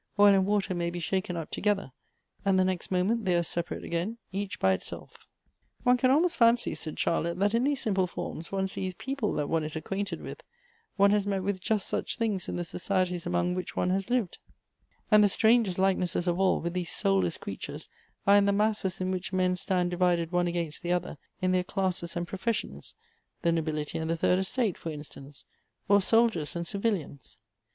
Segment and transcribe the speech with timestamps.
[0.17, 1.91] Oil and water may be shaken up together,
[2.43, 5.27] and the next moment they are separate again, each by itself.""
[5.83, 9.47] One can almost fancy," said Charlotte," that in these simple forma one sees people that
[9.47, 10.41] one is acquainted with;
[10.97, 14.39] one has met with just such things in the societies amongst which one has lived;
[15.11, 17.87] and the strangest likenesses of all with these soulless creatures,
[18.25, 21.63] are in the masses in which men stand divided one against the other, in their
[21.63, 22.95] classes and professions;
[23.43, 25.45] the nobility and the third estate, for instance,
[25.87, 27.37] or soldiers and civilians."